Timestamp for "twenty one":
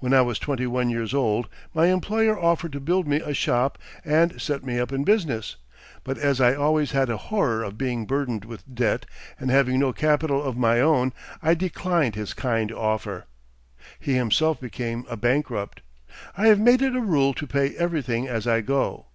0.38-0.90